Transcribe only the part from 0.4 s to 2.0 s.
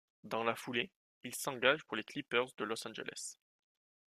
la foulée, il s'engage pour